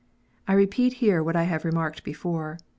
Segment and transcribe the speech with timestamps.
[0.47, 2.57] I repeat here what I have remarked before.